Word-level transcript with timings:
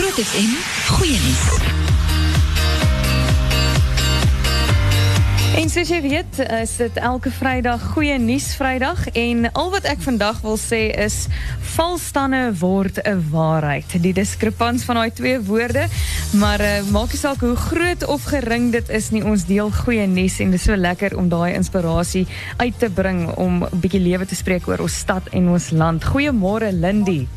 FM, 0.00 0.52
goeie 0.96 1.18
nuus. 1.20 1.44
En 5.60 5.68
soos 5.68 5.90
jy 5.92 5.98
weet, 6.00 6.38
is 6.56 6.72
dit 6.80 7.00
elke 7.04 7.28
Vrydag 7.30 7.82
goeie 7.92 8.16
nuus 8.18 8.46
Vrydag 8.56 9.02
en 9.12 9.50
al 9.52 9.68
wat 9.74 9.84
ek 9.90 10.00
vandag 10.00 10.40
wil 10.40 10.56
sê 10.60 10.86
is 11.04 11.26
valstande 11.74 12.40
word 12.62 13.02
'n 13.04 13.20
waarheid. 13.30 13.92
Die 14.00 14.14
diskrepans 14.16 14.86
van 14.88 15.02
daai 15.02 15.12
twee 15.12 15.40
woorde, 15.40 15.84
maar 16.32 16.60
uh, 16.60 16.80
maak 16.88 17.12
nie 17.12 17.20
saak 17.20 17.44
hoe 17.44 17.56
groot 17.56 18.06
of 18.06 18.24
gering 18.24 18.72
dit 18.72 18.88
is 18.88 19.10
nie, 19.10 19.24
ons 19.24 19.44
deel 19.44 19.70
goeie 19.70 20.06
nuus 20.06 20.40
en 20.40 20.50
dit 20.50 20.60
is 20.60 20.64
so 20.64 20.76
lekker 20.76 21.16
om 21.16 21.28
daai 21.28 21.52
inspirasie 21.54 22.26
uit 22.56 22.78
te 22.78 22.88
bring 22.88 23.28
om 23.36 23.64
'n 23.64 23.80
bietjie 23.80 24.00
lewe 24.00 24.26
te 24.26 24.34
spreek 24.34 24.68
oor 24.68 24.80
ons 24.80 24.98
stad 24.98 25.28
en 25.28 25.48
ons 25.48 25.70
land. 25.70 26.04
Goeiemôre 26.04 26.72
Lindy. 26.72 27.28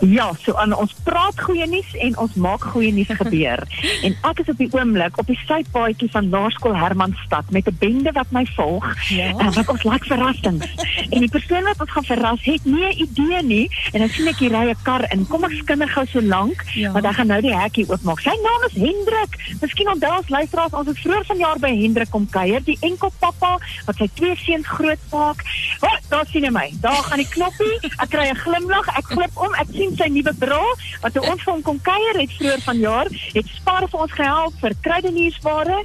Ja, 0.00 0.32
so 0.44 0.54
aan 0.56 0.72
ons 0.72 0.94
praat 1.04 1.40
goeie 1.40 1.66
nuus 1.66 1.90
en 2.00 2.16
ons 2.18 2.34
maak 2.34 2.62
goeie 2.72 2.92
nuus 2.92 3.10
gebeur. 3.18 3.60
en 4.06 4.16
ek 4.30 4.40
is 4.42 4.48
op 4.48 4.58
die 4.58 4.68
oomblik 4.72 5.18
op 5.20 5.26
die 5.26 5.38
sypaadjie 5.44 6.08
van 6.10 6.30
Laerskool 6.32 6.76
Hermanstad 6.76 7.50
met 7.50 7.68
'n 7.68 7.76
bende 7.78 8.12
wat 8.12 8.30
my 8.30 8.46
volg. 8.56 8.86
Ja. 9.08 9.28
En 9.38 9.52
wat 9.52 9.68
ons 9.68 9.82
laat 9.82 10.04
verrassings. 10.06 10.66
en 11.12 11.20
die 11.20 11.28
persoon 11.28 11.64
wat 11.64 11.80
ons 11.80 11.90
gaan 11.90 12.04
verras 12.04 12.42
het 12.44 12.64
nie 12.64 12.84
'n 12.84 12.98
idee 13.06 13.42
nie 13.42 13.66
en 13.92 14.00
dan 14.00 14.08
sien 14.08 14.28
ek 14.28 14.38
hier 14.38 14.50
ry 14.50 14.70
'n 14.70 14.76
kar 14.82 15.04
in. 15.12 15.26
Kom 15.26 15.44
ek 15.44 15.52
skinne 15.52 15.86
gou 15.88 16.06
so 16.06 16.20
lank 16.22 16.64
Ja. 16.74 16.92
want 16.92 17.04
hy 17.06 17.12
gaan 17.12 17.26
nou 17.26 17.40
die 17.40 17.54
hekkie 17.56 17.86
oopmaak. 17.88 18.20
Sy 18.20 18.34
naam 18.42 18.62
is 18.68 18.74
Hendrik. 18.74 19.32
Miskien 19.60 19.88
onthou 19.88 20.16
ons 20.16 20.28
luisteraars 20.28 20.72
ons 20.72 20.86
het 20.88 20.98
vroeër 20.98 21.24
vanjaar 21.24 21.58
by 21.58 21.72
Hendrik 21.82 22.10
kom 22.10 22.26
kuier, 22.30 22.64
die 22.64 22.78
enkel 22.80 23.12
pappa 23.18 23.58
wat 23.86 23.96
sy 23.96 24.08
twee 24.14 24.36
seuns 24.36 24.66
grootmaak. 24.66 25.44
Oh, 25.80 25.96
daar 26.08 26.26
sien 26.30 26.44
hy 26.44 26.50
my. 26.50 26.72
Daar 26.80 27.02
gaan 27.02 27.18
die 27.18 27.28
knoppie. 27.28 27.76
Ek 27.98 28.08
kry 28.10 28.28
'n 28.30 28.36
glimlag. 28.36 28.86
Ek 28.96 29.04
glip 29.04 29.36
om. 29.36 29.54
Ek 29.60 29.72
sien 29.76 29.92
sy 29.98 30.08
nuwe 30.08 30.32
bra 30.40 30.60
wat 31.02 31.12
toe 31.12 31.22
ons 31.28 31.42
vir 31.44 31.52
hom 31.52 31.62
kom 31.66 31.78
kuier 31.84 32.16
het 32.16 32.32
vroeër 32.38 32.62
vanjaar. 32.64 33.10
Het 33.34 33.48
Spar 33.58 33.86
vir 33.92 34.04
ons 34.06 34.14
gehelp 34.16 34.60
vir 34.62 34.76
kruideniersware 34.86 35.80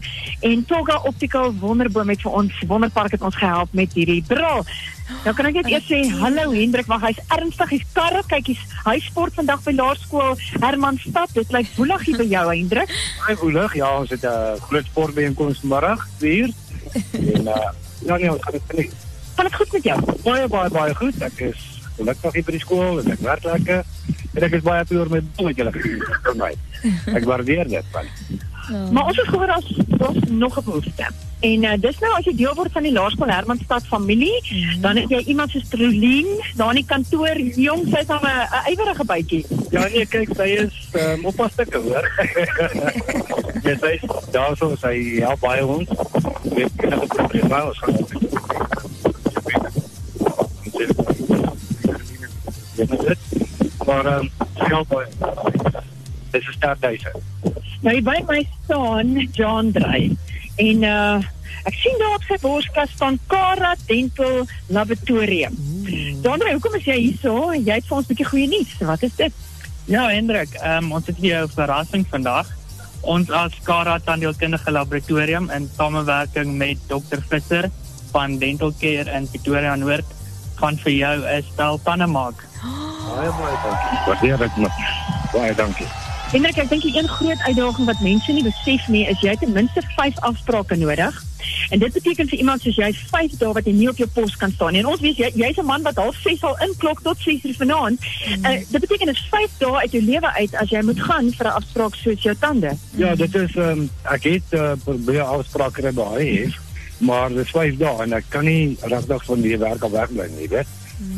en 0.50 0.66
Toga 0.70 1.02
Optical 1.09 1.52
Wonderboom 1.59 2.14
het 2.14 2.23
vir 2.23 2.38
ons 2.42 2.62
Wonderpark 2.70 3.18
het 3.18 3.26
ons 3.26 3.36
gehelp 3.40 3.73
met 3.76 3.92
hierdie 3.98 4.23
bra. 4.28 4.62
Nou 5.26 5.34
kan 5.38 5.50
ek 5.50 5.59
net 5.59 5.70
eers 5.70 5.86
sê 5.90 6.00
hallo 6.22 6.50
Hendrik, 6.53 6.88
wag 6.90 7.03
hy's 7.06 7.20
ernstig, 7.36 7.76
hy's 7.76 7.86
karre, 7.94 8.23
kyk 8.30 8.53
hy's 8.53 8.64
hy 8.88 8.96
sport 9.06 9.36
vandag 9.38 9.62
by 9.66 9.76
Laerskool 9.76 10.40
Hermanstad. 10.64 11.34
Dit 11.36 11.53
lyk 11.53 11.70
woelig 11.78 12.08
hier 12.08 12.22
by 12.23 12.28
jou 12.31 12.46
Hendrik. 12.50 12.96
Baie 13.26 13.38
woelig. 13.44 13.78
Ja, 13.81 13.92
ons 14.00 14.14
het 14.16 14.23
'n 14.23 14.31
uh, 14.31 14.62
groot 14.70 14.86
sportbijeenkomst 14.86 15.62
vanmiddag, 15.62 16.08
hier. 16.20 16.50
en 17.36 17.44
uh, 17.48 17.70
ja, 18.08 18.18
nee, 18.18 18.31
ons 18.31 18.42
gaan 18.42 18.53
het 18.53 18.68
geniet. 18.68 18.94
Gaan 19.36 19.46
dit 19.46 19.56
goed 19.56 19.72
met 19.72 19.84
jou? 19.84 20.00
Baie, 20.23 20.48
baie, 20.48 20.70
baie 20.70 20.96
goed. 20.96 21.22
Ek 21.22 21.40
is 21.52 21.75
gelukkig 21.98 22.34
hier 22.34 22.48
by 22.48 22.56
die 22.56 22.64
skool 22.64 23.00
en 23.02 23.12
ek 23.12 23.20
werk 23.26 23.44
lekker. 23.44 23.86
En 24.36 24.44
ek 24.44 24.58
is 24.58 24.66
baie 24.66 24.82
happy 24.82 24.98
oor 25.00 25.12
my 25.12 25.22
bal 25.36 25.50
wat 25.50 25.62
julle 25.62 25.72
gedoen 25.72 26.02
het 26.02 26.28
vir 26.28 26.36
my. 26.42 26.52
Ek 27.16 27.30
waardeer 27.30 27.72
dit 27.72 27.94
man. 27.94 28.12
Maar 28.92 29.06
ons 29.12 29.18
het 29.18 29.28
gehoor 29.30 29.52
as 29.54 29.68
ons 30.08 30.30
nog 30.30 30.58
'n 30.58 30.64
behoefte. 30.64 31.08
En 31.40 31.64
uh, 31.64 31.74
dis 31.80 32.00
nou 32.00 32.12
as 32.18 32.26
jy 32.26 32.36
deel 32.36 32.56
word 32.56 32.72
van 32.72 32.84
die 32.84 32.92
Laerskool 32.92 33.30
Hermanstad 33.30 33.86
familie, 33.86 34.34
dan 34.82 34.96
het 34.96 35.10
jy 35.10 35.22
iemand 35.26 35.52
soos 35.52 35.68
Trolien 35.70 36.28
daar 36.56 36.70
in 36.74 36.82
die 36.82 36.86
kantoor, 36.86 37.38
jong, 37.38 37.86
sy's 37.92 38.09
al 38.09 38.24
'n 38.24 38.48
'n 38.50 38.72
ywerige 38.74 39.06
bytjie. 39.06 39.46
Ja, 39.70 39.88
nee, 39.88 40.06
kyk, 40.06 40.30
sy 40.36 40.48
is 40.66 40.74
um, 40.94 41.26
op 41.26 41.48
stukke, 41.52 41.78
hoor. 41.78 42.06
ja, 43.66 43.78
sy 43.78 43.92
is 44.02 44.32
daar 44.32 44.58
so, 44.58 44.76
sy 44.76 45.20
help 45.20 45.40
baie 45.40 45.66
ons. 45.66 45.90
Met 46.56 46.72
enige 46.78 47.08
probleme, 47.08 47.66
ons 47.66 47.80
gaan 47.80 47.98
ook 47.98 48.14
Ja, 50.64 50.78
dit. 50.78 51.25
Maar 53.86 54.06
um, 54.06 54.30
help 54.54 54.88
baie. 54.88 55.08
Dis 56.31 56.48
'n 56.48 56.52
starthuis. 56.58 57.06
Nou 57.81 58.02
by 58.02 58.20
my 58.28 58.48
staan 58.64 59.30
John 59.31 59.72
Drey. 59.72 60.16
En 60.56 60.84
uh 60.84 61.23
ek 61.66 61.73
sien 61.81 61.96
daar 61.98 62.14
op 62.14 62.26
sy 62.28 62.38
borskas 62.42 62.92
staan 62.94 63.20
Cara 63.28 63.75
Dental 63.88 64.46
Laboratorium. 64.68 65.56
John 66.22 66.40
Drey, 66.40 66.53
hoekom 66.53 66.75
is 66.75 66.86
jy 66.86 66.97
hier 67.00 67.18
so? 67.22 67.53
Jy 67.53 67.80
het 67.80 67.88
vir 67.88 67.97
ons 67.97 68.06
'n 68.06 68.13
bietjie 68.13 68.30
goeie 68.30 68.47
nuus. 68.47 68.75
Wat 68.80 69.03
is 69.03 69.16
dit? 69.16 69.34
Ja, 69.86 70.09
Hendrik, 70.09 70.50
um, 70.66 70.92
ons 70.92 71.07
het 71.07 71.18
hier 71.18 71.42
'n 71.44 71.50
verrassing 71.50 72.06
vandag. 72.09 72.47
Ons 73.02 73.30
as 73.30 73.53
Kara 73.63 74.00
Tandheelkundige 74.00 74.72
Laboratorium 74.72 75.50
in 75.50 75.69
samewerking 75.78 76.57
met 76.57 76.78
Dr 76.88 77.22
Visser 77.30 77.69
van 78.12 78.38
Dental 78.38 78.74
Care 78.80 79.12
in 79.12 79.30
Pretoria 79.30 79.75
Noord 79.75 80.06
gaan 80.56 80.78
vir 80.78 80.92
jou 80.92 81.16
'n 81.26 81.44
stel 81.54 81.80
tande 81.84 82.08
maak. 82.08 82.48
Baie 83.16 83.32
baie 83.40 83.58
dankie. 83.64 84.00
Waardeer 84.06 84.38
dit. 84.38 84.52
Baie 85.32 85.56
dankie. 85.56 85.88
Hendrik, 86.32 86.58
ek 86.58 86.70
dink 86.70 86.82
die 86.82 86.98
een 86.98 87.08
groot 87.08 87.42
uitdaging 87.46 87.86
wat 87.86 88.00
mense 88.02 88.34
nie 88.34 88.44
besef 88.44 88.88
nie, 88.88 89.06
is 89.08 89.22
jy 89.22 89.36
ten 89.40 89.54
minste 89.54 89.82
5 89.96 90.18
afsprake 90.20 90.76
nodig. 90.76 91.24
En 91.70 91.80
dit 91.80 91.94
beteken 91.94 92.28
vir 92.28 92.38
iemand 92.38 92.62
soos 92.62 92.76
jy 92.76 92.90
5 92.94 93.38
dae 93.40 93.52
wat 93.54 93.68
jy 93.70 93.74
nie 93.78 93.90
op 93.90 94.02
jou 94.02 94.08
pos 94.14 94.36
kan 94.42 94.52
staan 94.52 94.74
nie. 94.74 94.82
En 94.82 94.90
ons 94.90 95.02
weet 95.02 95.22
jy 95.22 95.30
jy's 95.36 95.62
'n 95.62 95.66
man 95.66 95.86
wat 95.86 96.02
half 96.02 96.18
6 96.24 96.44
al 96.44 96.58
inklok 96.66 97.02
tot 97.02 97.18
6 97.20 97.44
uur 97.44 97.56
vanaand. 97.56 98.00
Mm. 98.02 98.46
Uh, 98.46 98.58
dit 98.72 98.82
beteken 98.82 99.06
dit 99.06 99.16
is 99.16 99.28
5 99.32 99.58
dae 99.58 99.76
uit 99.76 99.92
jou 99.92 100.04
lewe 100.04 100.34
uit 100.34 100.56
as 100.56 100.70
jy 100.70 100.82
moet 100.82 101.00
gaan 101.00 101.32
vir 101.32 101.48
'n 101.48 101.58
afspraak 101.62 101.96
soos 101.96 102.22
jou 102.22 102.36
tande. 102.40 102.74
Ja, 102.98 103.16
dit 103.16 103.36
is 103.36 103.56
um, 103.56 103.90
ek 104.04 104.24
het 104.24 104.50
uh, 104.52 104.72
probeer 104.84 105.22
afsprake 105.22 105.94
by 105.94 106.20
hê, 106.20 106.54
maar 106.97 107.29
dit 107.29 107.44
is 107.45 107.51
5 107.51 107.78
dae 107.81 108.03
en 108.03 108.13
ek 108.13 108.29
kan 108.29 108.45
nie 108.47 108.78
regtig 108.81 109.25
van 109.25 109.41
die 109.41 109.57
werk 109.57 109.83
af 109.83 109.91
wegbly 109.91 110.29
nie, 110.38 110.50
weet. 110.50 110.67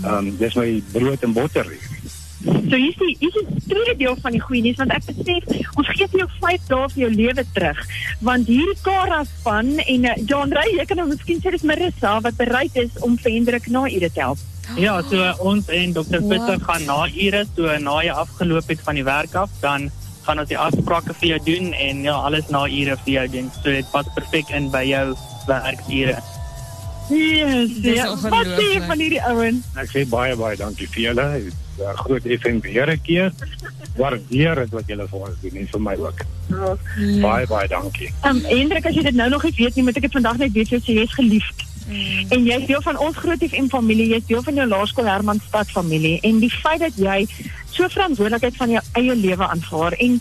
Ehm 0.04 0.14
um, 0.14 0.32
dis 0.38 0.56
my 0.58 0.70
brood 0.92 1.24
en 1.24 1.34
botter. 1.34 1.68
hier. 1.70 2.14
So 2.70 2.76
hier's 2.76 2.98
die 2.98 3.16
hier's 3.20 3.34
die 3.34 3.62
tweede 3.68 3.96
deel 3.98 4.18
van 4.22 4.36
die 4.36 4.42
goeie 4.42 4.62
nuus 4.62 4.78
want 4.82 4.94
ek 4.94 5.06
besef 5.10 5.78
ons 5.80 5.90
gee 5.90 6.08
vir 6.12 6.22
jou 6.24 6.28
5 6.42 6.68
dae 6.70 6.90
vir 6.94 7.02
jou 7.04 7.10
lewe 7.14 7.46
terug. 7.54 7.80
Want 8.30 8.50
hierdie 8.52 8.78
Kara 8.86 9.24
span 9.30 9.72
en 9.84 10.06
uh, 10.06 10.16
John 10.30 10.54
Ray, 10.54 10.76
jy 10.78 10.86
kan 10.90 11.02
nou 11.02 11.08
miskien 11.12 11.42
sê 11.42 11.54
dis 11.54 11.66
Marissa 11.66 12.18
wat 12.26 12.38
bereid 12.38 12.78
is 12.78 12.94
om 13.06 13.18
vir 13.24 13.34
Hendrik 13.38 13.70
na 13.74 13.86
ure 13.90 14.10
te 14.10 14.24
help. 14.24 14.44
Ja, 14.76 14.98
so 15.10 15.22
uh, 15.24 15.32
ons 15.48 15.70
en 15.72 15.96
Dr 15.96 16.22
Visser 16.28 16.60
gaan 16.68 16.86
na 16.90 17.00
ure 17.08 17.46
so 17.56 17.80
na 17.82 18.02
jy 18.04 18.20
afgeloop 18.26 18.70
het 18.74 18.84
van 18.84 19.00
die 19.00 19.08
werk 19.08 19.38
af, 19.40 19.54
dan 19.64 19.90
gaan 20.28 20.44
ons 20.44 20.52
die 20.52 20.60
afsprake 20.60 21.16
vir 21.22 21.30
jou 21.36 21.40
doen 21.48 21.72
en 21.74 22.04
ja, 22.04 22.18
alles 22.28 22.52
na 22.52 22.66
ure 22.68 23.00
vir 23.06 23.14
jou 23.14 23.26
doen. 23.38 23.50
So 23.62 23.72
dit 23.72 23.94
pas 23.94 24.14
perfek 24.18 24.52
in 24.54 24.70
by 24.74 24.84
jou 24.90 25.06
werkure. 25.48 26.18
Yes, 27.08 27.78
Dis 27.80 27.96
ja. 27.96 28.08
Wat 28.20 28.22
jy 28.22 28.40
ongelooflik. 28.40 28.84
van 28.84 29.00
hierdie 29.00 29.22
ouens? 29.24 29.68
Ek 29.80 29.92
sê 29.94 30.04
baie 30.12 30.36
baie 30.36 30.58
dankie 30.60 30.88
vir 30.92 31.04
julle. 31.06 31.28
Dit 31.38 31.54
is 31.54 31.54
'n 31.80 31.98
groot 32.04 32.26
FM 32.40 32.60
beheer 32.60 32.98
keer. 33.00 33.32
Waardeer 33.96 34.56
dit 34.56 34.70
wat 34.70 34.88
julle 34.88 35.08
vir 35.08 35.20
ons 35.20 35.40
doen 35.42 35.56
en 35.56 35.68
vir 35.68 35.82
my 35.82 35.96
ook. 35.96 36.20
Baie 37.22 37.48
baie 37.48 37.68
dankie. 37.68 38.12
Um, 38.24 38.44
Hendrik, 38.44 38.86
as 38.86 38.96
jy 38.96 39.04
dit 39.04 39.16
nou 39.16 39.30
nog 39.30 39.44
nie 39.44 39.54
weet 39.56 39.76
nie, 39.76 39.84
moet 39.84 39.96
ek 39.96 40.02
dit 40.02 40.12
vandag 40.12 40.38
net 40.38 40.52
weet, 40.52 40.70
jy 40.70 40.80
sê 40.80 40.94
jy's 41.00 41.14
geliefd. 41.14 41.64
Mm. 41.88 42.32
En 42.36 42.44
jy's 42.44 42.66
deel 42.68 42.82
van 42.82 42.98
ons 43.00 43.16
Groot 43.16 43.40
FM 43.40 43.70
familie, 43.72 44.10
jy's 44.12 44.26
deel 44.28 44.44
van 44.44 44.54
jou 44.54 44.68
Laerskool 44.68 45.08
Hermanstad 45.08 45.72
familie 45.72 46.20
en 46.22 46.40
die 46.40 46.52
feit 46.52 46.80
dat 46.80 46.96
jy 47.00 47.28
so 47.78 47.88
verantwoordelikheid 47.94 48.56
van 48.58 48.74
jou 48.74 48.82
eie 49.00 49.16
lewe 49.16 49.48
aanvaar 49.48 49.96
en 50.04 50.18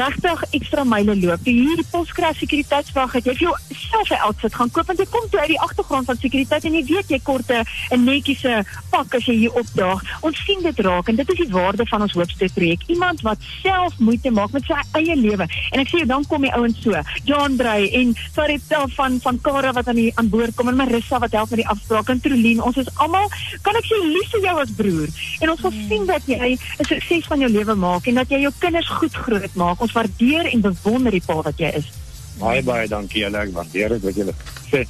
regtig 0.00 0.42
ekstra 0.58 0.84
myle 0.86 1.16
loop. 1.18 1.42
Die 1.46 1.56
hierdie 1.58 1.86
Poskrag 1.90 2.36
sekuriteitswag 2.38 3.16
het 3.18 3.26
jy 3.26 3.34
vir 3.40 3.46
jouself 3.48 4.10
'n 4.10 4.22
outfit 4.26 4.54
gaan 4.54 4.70
koop 4.70 4.86
want 4.86 4.98
jy 4.98 5.06
kom 5.10 5.26
toe 5.30 5.40
uit 5.40 5.52
die 5.54 5.60
agtergrond 5.60 6.06
van 6.06 6.16
sekuriteit 6.16 6.64
en 6.64 6.74
jy 6.74 6.84
weet 6.84 7.08
jy 7.08 7.20
kort 7.22 7.50
'n 7.50 8.04
netjiese 8.04 8.64
pak 8.90 9.14
as 9.14 9.26
jy 9.26 9.34
hier 9.34 9.52
opdaag. 9.52 10.00
Ons 10.20 10.38
sien 10.44 10.62
dit 10.62 10.78
raak 10.78 11.08
en 11.08 11.16
dit 11.16 11.30
is 11.30 11.38
die 11.38 11.52
waarde 11.52 11.86
van 11.86 12.02
ons 12.02 12.12
hoopsteek 12.12 12.54
projek. 12.54 12.82
Iemand 12.86 13.20
wat 13.20 13.38
self 13.62 13.98
moeite 13.98 14.30
maak 14.30 14.52
met 14.52 14.64
sy 14.64 14.74
eie 14.92 15.16
lewe. 15.16 15.46
En 15.72 15.80
ek 15.80 15.88
sê 15.88 15.98
jou 16.02 16.06
dan 16.06 16.26
kom 16.26 16.42
die 16.42 16.54
ouens 16.54 16.82
so. 16.82 16.94
John 17.24 17.56
Drey 17.56 17.90
en 17.92 18.14
Sarita 18.34 18.86
van 18.86 19.18
van 19.20 19.40
Kara 19.40 19.72
wat 19.72 19.88
aan 19.88 19.96
die 19.96 20.12
aan 20.14 20.28
boord 20.28 20.54
kom 20.54 20.68
en 20.68 20.76
Marissa 20.76 21.18
wat 21.18 21.32
help 21.32 21.50
met 21.50 21.62
die 21.64 21.68
afspraak 21.68 22.08
en 22.08 22.20
Trolien. 22.20 22.62
Ons 22.62 22.76
is 22.76 22.88
almal 22.96 23.28
kan 23.62 23.76
ek 23.76 23.84
sê 23.84 23.98
lief 24.04 24.30
vir 24.30 24.40
jou 24.40 24.56
as 24.60 24.70
broer. 24.76 25.08
En 25.40 25.50
ons 25.50 25.60
wil 25.60 25.74
sien 25.88 26.06
dat 26.06 26.22
jy 26.26 26.56
'n 26.78 26.99
sukses 27.02 27.26
van 27.26 27.42
jou 27.42 27.50
lewe 27.50 27.74
maak 27.74 28.06
en 28.06 28.14
dat 28.20 28.30
jy 28.32 28.40
jou 28.44 28.52
kinders 28.58 28.88
goed 28.88 29.14
groot 29.14 29.54
maak. 29.54 29.80
Ons 29.80 29.92
waardeer 29.92 30.48
en 30.52 30.60
bewonder 30.60 31.10
die 31.16 31.22
pa 31.26 31.40
wat 31.42 31.58
jy 31.58 31.72
is. 31.80 31.90
Baie 32.38 32.62
baie 32.62 32.88
dankie 32.88 33.24
julle. 33.24 33.38
Ek 33.38 33.52
waardeer 33.52 33.96
dit 33.96 34.08
wat 34.08 34.16
julle 34.22 34.34
sê. 34.70 34.86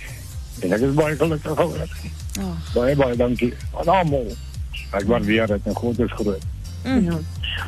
En 0.60 0.72
ek 0.76 0.86
is 0.86 0.94
baie 0.94 1.16
gelukkig 1.16 1.64
oor. 1.66 1.98
Oh. 2.38 2.54
Baie 2.74 2.96
baie 2.96 3.16
dankie 3.16 3.52
aan 3.80 3.88
almal. 3.88 4.32
Ek 4.90 5.06
waardeer 5.06 5.46
dit 5.46 5.68
en 5.70 5.74
God 5.74 5.98
is 5.98 6.16
groot. 6.18 6.48
Ja. 6.84 7.18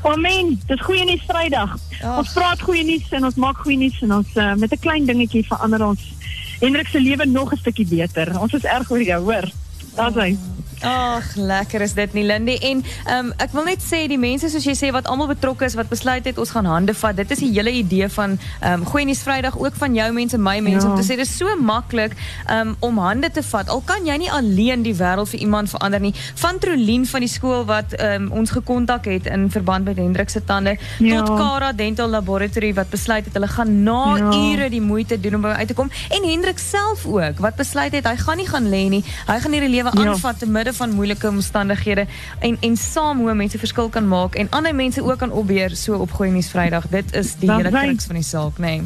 Amen. 0.08 0.54
Dis 0.66 0.80
goeie 0.80 1.04
nuus 1.04 1.24
Vrydag. 1.28 1.76
Ag. 2.00 2.18
Ons 2.22 2.32
praat 2.32 2.60
goeie 2.64 2.84
nuus 2.84 3.10
en 3.12 3.28
ons 3.28 3.38
maak 3.40 3.60
goeie 3.64 3.76
nuus 3.76 3.98
en 4.02 4.14
ons 4.22 4.36
uh, 4.40 4.54
met 4.54 4.72
'n 4.72 4.80
klein 4.80 5.06
dingetjie 5.06 5.44
verander 5.46 5.84
ons 5.86 6.00
Hendrik 6.62 6.86
se 6.86 7.00
lewe 7.00 7.24
nog 7.26 7.52
'n 7.52 7.56
stukkie 7.56 7.86
beter. 7.86 8.40
Ons 8.40 8.52
is 8.52 8.64
erg 8.64 8.90
oor 8.90 9.02
jou, 9.02 9.22
hoor. 9.22 9.50
Daar's 9.94 10.14
hy. 10.14 10.36
Ag, 10.82 11.34
lekker 11.36 11.80
is 11.84 11.92
dit 11.94 12.12
nie 12.16 12.24
Lindy 12.26 12.56
en 12.66 12.80
um, 13.14 13.28
ek 13.42 13.52
wil 13.54 13.64
net 13.68 13.82
sê 13.84 14.00
die 14.10 14.18
mense 14.18 14.48
soos 14.50 14.64
jy 14.66 14.72
sê 14.74 14.88
wat 14.94 15.06
almal 15.10 15.28
betrokke 15.30 15.64
is 15.68 15.76
wat 15.78 15.88
besluit 15.92 16.24
het 16.26 16.38
ons 16.42 16.50
gaan 16.50 16.66
hande 16.66 16.94
vat. 16.98 17.14
Dit 17.16 17.30
is 17.30 17.38
die 17.44 17.50
hele 17.54 17.70
idee 17.70 18.08
van 18.10 18.34
um, 18.66 18.82
Goeie 18.90 19.06
Nuus 19.06 19.22
Vrydag 19.22 19.54
ook 19.60 19.76
van 19.78 19.94
jou 19.94 20.08
mense, 20.16 20.38
my 20.42 20.56
mense 20.60 20.86
Ja. 20.86 20.90
om 20.90 20.98
te 20.98 21.04
sê 21.06 21.14
dis 21.20 21.30
so 21.38 21.46
maklik 21.60 22.16
um, 22.50 22.74
om 22.82 22.98
hande 22.98 23.30
te 23.30 23.42
vat. 23.46 23.68
Al 23.70 23.82
kan 23.86 24.02
jy 24.06 24.16
nie 24.24 24.30
alleen 24.34 24.82
die 24.82 24.94
wêreld 24.98 25.30
vir 25.30 25.40
iemand 25.46 25.70
verander 25.70 26.00
nie. 26.02 26.12
Van 26.42 26.58
Trolien 26.58 27.06
van 27.06 27.20
die 27.22 27.30
skool 27.30 27.62
wat 27.68 27.94
um, 28.02 28.30
ons 28.42 28.50
gekontak 28.50 29.06
het 29.06 29.26
in 29.30 29.46
verband 29.54 29.84
met 29.86 29.96
Hendrik 30.02 30.30
se 30.34 30.42
tande 30.44 30.76
Ja. 30.98 31.22
tot 31.22 31.38
Kara 31.38 31.72
Dental 31.72 32.08
Laboratory 32.08 32.72
wat 32.74 32.90
besluit 32.90 33.24
het 33.24 33.34
hulle 33.38 33.48
gaan 33.48 33.82
na 33.84 34.16
Ja. 34.16 34.32
ure 34.34 34.68
die 34.70 34.80
moeite 34.82 35.20
doen 35.20 35.34
om 35.38 35.42
by 35.46 35.54
uit 35.62 35.68
te 35.68 35.74
kom 35.78 35.90
en 36.10 36.26
Hendrik 36.28 36.58
self 36.58 37.06
ook 37.06 37.38
wat 37.38 37.56
besluit 37.56 37.92
het 37.92 38.06
hy 38.06 38.16
gaan 38.16 38.36
nie 38.36 38.46
gaan 38.48 38.66
lê 38.70 38.88
nie. 38.88 39.04
Hy 39.28 39.38
gaan 39.40 39.52
hierdie 39.52 39.70
lewe 39.70 39.90
Ja. 39.94 40.10
aanvat 40.10 40.38
te 40.38 40.46
midde 40.46 40.71
van 40.72 40.94
moeilike 40.94 41.28
omstandighede 41.28 42.06
en 42.40 42.56
en 42.60 42.76
saam 42.76 43.18
hoe 43.18 43.34
mense 43.34 43.58
verskil 43.58 43.88
kan 43.88 44.08
maak 44.08 44.34
en 44.34 44.50
ander 44.50 44.74
mense 44.74 45.04
ook 45.04 45.18
kan 45.18 45.30
opbeer 45.30 45.76
so 45.76 45.94
op 45.94 46.10
Goeie 46.10 46.32
Nuus 46.32 46.50
Vrydag. 46.50 46.88
Dit 46.88 47.14
is 47.14 47.36
die 47.36 47.52
hele 47.52 47.70
kruks 47.70 48.04
van 48.04 48.14
die 48.14 48.24
saak, 48.24 48.58
nê. 48.58 48.60
Nee. 48.60 48.82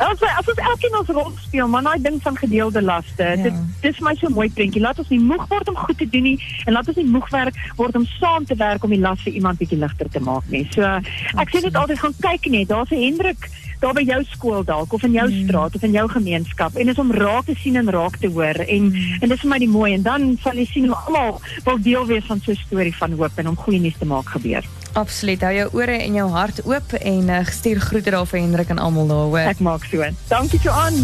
As 0.00 0.18
wij, 0.18 0.32
as 0.36 0.48
ons 0.48 0.58
elkeen 0.58 0.94
ons 0.98 1.08
rol 1.08 1.32
speel, 1.36 1.68
maar 1.68 1.82
daai 1.82 2.02
ding 2.02 2.22
van 2.22 2.36
gedeelde 2.36 2.82
laste. 2.82 3.22
Ja. 3.22 3.36
Dit 3.36 3.54
dis 3.80 3.98
my 4.00 4.14
so 4.16 4.28
mooi 4.32 4.48
prentjie. 4.52 4.80
Laat 4.80 4.98
ons 4.98 5.08
nie 5.12 5.20
moeg 5.20 5.44
word 5.48 5.68
om 5.68 5.76
goed 5.76 5.98
te 5.98 6.08
doen 6.08 6.24
nie 6.24 6.38
en 6.64 6.72
laat 6.72 6.88
ons 6.88 6.96
nie 6.96 7.04
moeg 7.04 7.28
werk 7.30 7.58
word 7.76 7.98
om 7.98 8.06
saam 8.16 8.46
te 8.48 8.56
werk 8.56 8.84
om 8.84 8.94
die 8.94 9.00
las 9.00 9.20
vir 9.26 9.36
iemand 9.36 9.60
bietjie 9.60 9.78
ligter 9.78 10.08
te 10.08 10.22
maak 10.24 10.46
nie. 10.48 10.64
So 10.72 10.88
ek 11.36 11.52
sê 11.52 11.60
dit 11.66 11.76
altyd 11.76 12.00
gaan 12.00 12.16
kyk 12.20 12.48
net. 12.54 12.68
Daar's 12.72 12.94
'n 12.96 13.02
Hendrik 13.02 13.50
daar 13.80 13.94
by 13.96 14.02
jou 14.04 14.20
skool 14.30 14.64
dalk 14.64 14.92
of 14.92 15.02
in 15.02 15.12
jou 15.12 15.28
Mm. 15.30 15.44
straat 15.46 15.74
of 15.74 15.82
in 15.82 15.92
jou 15.92 16.08
gemeenskap 16.08 16.76
en 16.76 16.88
is 16.88 16.98
om 16.98 17.12
raak 17.12 17.44
te 17.44 17.54
sien 17.62 17.76
en 17.76 17.90
raak 17.90 18.16
te 18.20 18.28
hoor 18.28 18.60
en 18.68 18.92
en 19.20 19.28
dis 19.28 19.40
vir 19.40 19.50
my 19.50 19.58
die 19.58 19.68
mooi 19.68 19.92
en 19.94 20.02
dan 20.02 20.38
sal 20.42 20.52
jy 20.54 20.66
sien 20.66 20.86
hoe 20.86 20.96
almal 21.06 21.40
wil 21.64 21.78
deel 21.82 22.06
wees 22.06 22.24
van 22.26 22.40
so 22.44 22.52
'n 22.52 22.56
storie 22.66 22.94
van 22.96 23.12
hoop 23.12 23.32
en 23.38 23.48
om 23.48 23.56
goeie 23.56 23.80
nuus 23.80 23.96
te 23.98 24.04
maak 24.06 24.28
gebeur. 24.28 24.64
Absoluut. 24.92 25.40
Hou 25.40 25.54
jou 25.54 25.68
ore 25.72 25.96
en 26.02 26.14
jou 26.14 26.28
hart 26.30 26.60
oop 26.66 26.92
en 26.92 27.28
uh, 27.28 27.44
stuur 27.46 27.80
groete 27.80 28.10
daar 28.10 28.26
vir 28.26 28.40
Hendrik 28.40 28.68
en 28.68 28.78
almal 28.78 29.06
daar, 29.06 29.16
hoor. 29.30 29.38
Ek 29.38 29.60
maak 29.60 29.84
so. 29.84 30.04
Dankie 30.28 30.58
Joan. 30.60 30.94